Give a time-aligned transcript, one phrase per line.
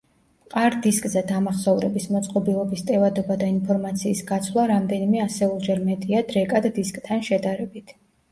[0.43, 7.95] მყარ დისკზე დამახსოვრების მოწყობილობის ტევადობა და ინფორმაციის გაცვლა რამდენიმე ასეულჯერ მეტია დრეკად დისკთან შედარებით.